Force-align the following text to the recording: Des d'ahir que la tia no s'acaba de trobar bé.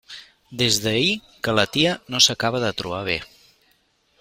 Des 0.61 0.79
d'ahir 0.85 1.11
que 1.47 1.55
la 1.59 1.67
tia 1.77 1.93
no 2.15 2.23
s'acaba 2.29 2.65
de 2.67 2.73
trobar 2.83 3.03
bé. 3.13 3.21